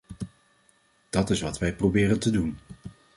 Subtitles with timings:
[1.09, 2.57] Dat is wat wij proberen te doen.